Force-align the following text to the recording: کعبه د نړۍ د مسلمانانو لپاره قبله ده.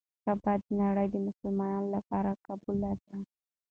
کعبه 0.23 0.53
د 0.63 0.65
نړۍ 0.81 1.07
د 1.11 1.15
مسلمانانو 1.27 1.93
لپاره 1.95 2.31
قبله 2.45 2.91
ده. 3.05 3.15